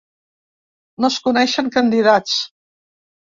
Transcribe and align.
No 1.03 1.11
es 1.13 1.17
coneixen 1.27 1.69
candidats. 1.77 2.39